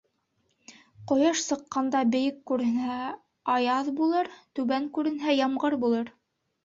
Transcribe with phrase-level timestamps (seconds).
[1.11, 2.97] Ҡояш сыҡҡанда бейек күренһә,
[3.57, 6.11] аяҙ булыр, түбән күренһә, ямғыр булыр.